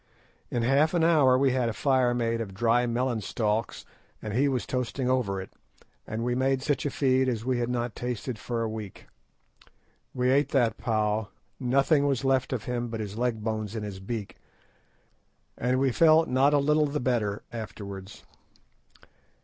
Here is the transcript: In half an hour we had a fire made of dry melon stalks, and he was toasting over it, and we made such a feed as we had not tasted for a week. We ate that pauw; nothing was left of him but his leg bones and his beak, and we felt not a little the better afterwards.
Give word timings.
In 0.49 0.63
half 0.63 0.95
an 0.95 1.03
hour 1.03 1.37
we 1.37 1.51
had 1.51 1.69
a 1.69 1.73
fire 1.73 2.15
made 2.15 2.41
of 2.41 2.55
dry 2.55 2.87
melon 2.87 3.21
stalks, 3.21 3.85
and 4.19 4.33
he 4.33 4.47
was 4.47 4.65
toasting 4.65 5.07
over 5.07 5.39
it, 5.39 5.51
and 6.07 6.23
we 6.23 6.33
made 6.33 6.63
such 6.63 6.87
a 6.87 6.89
feed 6.89 7.29
as 7.29 7.45
we 7.45 7.59
had 7.59 7.69
not 7.69 7.95
tasted 7.95 8.39
for 8.39 8.63
a 8.63 8.67
week. 8.67 9.05
We 10.15 10.31
ate 10.31 10.49
that 10.53 10.79
pauw; 10.79 11.27
nothing 11.59 12.07
was 12.07 12.25
left 12.25 12.51
of 12.51 12.63
him 12.63 12.87
but 12.87 12.99
his 12.99 13.15
leg 13.15 13.43
bones 13.43 13.75
and 13.75 13.85
his 13.85 13.99
beak, 13.99 14.37
and 15.55 15.77
we 15.79 15.91
felt 15.91 16.27
not 16.27 16.55
a 16.55 16.57
little 16.57 16.87
the 16.87 16.99
better 16.99 17.43
afterwards. 17.53 18.23